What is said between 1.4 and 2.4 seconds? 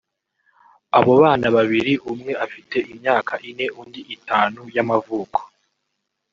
babiri umwe